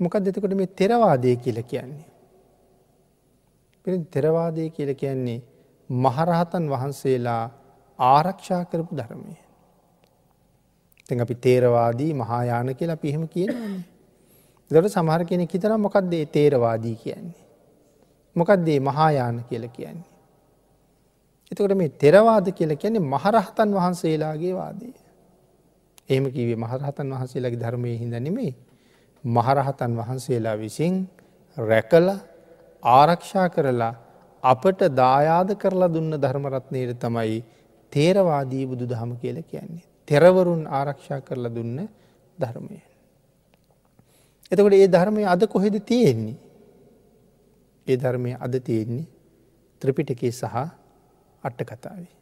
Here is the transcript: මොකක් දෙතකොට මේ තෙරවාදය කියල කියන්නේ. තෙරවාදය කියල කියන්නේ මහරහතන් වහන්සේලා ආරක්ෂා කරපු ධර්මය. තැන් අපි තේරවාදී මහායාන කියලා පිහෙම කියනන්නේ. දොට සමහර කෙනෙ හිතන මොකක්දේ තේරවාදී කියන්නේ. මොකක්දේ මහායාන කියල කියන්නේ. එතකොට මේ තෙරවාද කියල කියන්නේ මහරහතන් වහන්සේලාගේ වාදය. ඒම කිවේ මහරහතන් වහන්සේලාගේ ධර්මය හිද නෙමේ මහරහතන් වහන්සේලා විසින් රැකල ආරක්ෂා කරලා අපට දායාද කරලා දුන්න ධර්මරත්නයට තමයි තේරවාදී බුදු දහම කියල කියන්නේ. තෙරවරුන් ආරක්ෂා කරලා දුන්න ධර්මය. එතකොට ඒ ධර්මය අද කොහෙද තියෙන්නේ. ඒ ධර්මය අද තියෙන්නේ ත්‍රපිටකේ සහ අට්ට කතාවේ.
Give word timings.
මොකක් 0.00 0.14
දෙතකොට 0.18 0.54
මේ 0.54 0.66
තෙරවාදය 0.68 1.36
කියල 1.36 1.62
කියන්නේ. 1.62 2.06
තෙරවාදය 4.06 4.70
කියල 4.70 4.94
කියන්නේ 4.94 5.42
මහරහතන් 5.90 6.64
වහන්සේලා 6.66 7.44
ආරක්ෂා 7.98 8.64
කරපු 8.64 8.94
ධර්මය. 8.94 9.34
තැන් 11.06 11.20
අපි 11.20 11.34
තේරවාදී 11.36 12.12
මහායාන 12.14 12.74
කියලා 12.74 12.96
පිහෙම 12.96 13.24
කියනන්නේ. 13.26 13.82
දොට 14.70 14.88
සමහර 14.88 15.24
කෙනෙ 15.24 15.44
හිතන 15.44 15.74
මොකක්දේ 15.78 16.26
තේරවාදී 16.28 16.96
කියන්නේ. 16.96 17.42
මොකක්දේ 18.36 18.78
මහායාන 18.80 19.44
කියල 19.48 19.68
කියන්නේ. 19.68 20.08
එතකොට 21.52 21.74
මේ 21.74 21.88
තෙරවාද 21.90 22.46
කියල 22.52 22.76
කියන්නේ 22.76 23.02
මහරහතන් 23.02 23.70
වහන්සේලාගේ 23.72 24.54
වාදය. 24.54 24.92
ඒම 26.08 26.24
කිවේ 26.30 26.56
මහරහතන් 26.56 27.08
වහන්සේලාගේ 27.10 27.60
ධර්මය 27.60 27.96
හිද 27.96 28.14
නෙමේ 28.18 28.52
මහරහතන් 29.24 29.92
වහන්සේලා 29.92 30.56
විසින් 30.56 31.08
රැකල 31.56 32.08
ආරක්ෂා 32.82 33.48
කරලා 33.48 33.94
අපට 34.42 34.80
දායාද 34.94 35.50
කරලා 35.54 35.88
දුන්න 35.88 36.12
ධර්මරත්නයට 36.14 36.98
තමයි 36.98 37.44
තේරවාදී 37.92 38.66
බුදු 38.66 38.86
දහම 38.86 39.16
කියල 39.16 39.42
කියන්නේ. 39.42 39.84
තෙරවරුන් 40.06 40.66
ආරක්ෂා 40.68 41.20
කරලා 41.20 41.50
දුන්න 41.50 41.88
ධර්මය. 42.38 42.78
එතකොට 44.52 44.72
ඒ 44.72 44.88
ධර්මය 44.88 45.24
අද 45.24 45.42
කොහෙද 45.46 45.74
තියෙන්නේ. 45.80 46.36
ඒ 47.86 47.96
ධර්මය 47.96 48.36
අද 48.36 48.54
තියෙන්නේ 48.60 49.06
ත්‍රපිටකේ 49.82 50.32
සහ 50.32 50.54
අට්ට 51.42 51.64
කතාවේ. 51.64 52.14